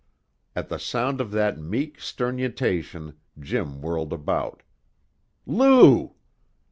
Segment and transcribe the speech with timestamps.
[0.55, 4.63] At the sound of that meek sternutation Jim whirled about.
[5.45, 6.15] "Lou!"